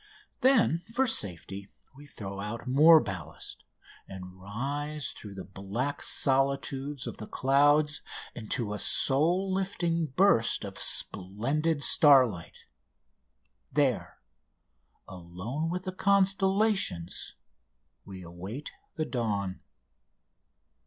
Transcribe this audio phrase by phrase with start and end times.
[0.39, 3.63] Then for safety we throw out more ballast,
[4.07, 8.01] and rise through the black solitudes of the clouds
[8.33, 12.65] into a soul lifting burst of splendid starlight.
[13.71, 14.17] There,
[15.07, 17.35] alone with the constellations,
[18.03, 19.59] we await the dawn.